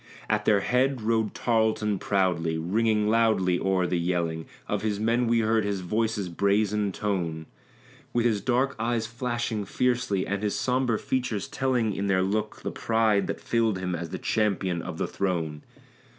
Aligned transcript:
At 0.27 0.45
their 0.45 0.61
head 0.61 1.03
rode 1.03 1.35
Tarleton 1.35 1.99
proudly; 1.99 2.57
ringing 2.57 3.07
loudly 3.07 3.59
o'er 3.59 3.85
the 3.85 3.99
yelling 3.99 4.47
Of 4.67 4.81
his 4.81 4.99
men 4.99 5.27
we 5.27 5.41
heard 5.41 5.63
his 5.63 5.81
voice's 5.81 6.27
brazen 6.27 6.91
tone; 6.91 7.45
With 8.11 8.25
his 8.25 8.41
dark 8.41 8.75
eyes 8.79 9.05
flashing 9.05 9.63
fiercely, 9.63 10.25
and 10.25 10.41
his 10.41 10.57
sombre 10.57 10.97
features 10.97 11.47
telling 11.47 11.93
In 11.93 12.07
their 12.07 12.23
look 12.23 12.63
the 12.63 12.71
pride 12.71 13.27
that 13.27 13.39
filled 13.39 13.77
him 13.77 13.93
as 13.93 14.09
the 14.09 14.17
champion 14.17 14.81
of 14.81 14.97
the 14.97 15.07
throne. 15.07 15.61